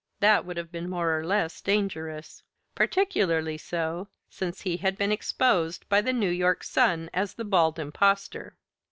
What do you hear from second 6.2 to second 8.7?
York "Sun" as The Bald Impostor.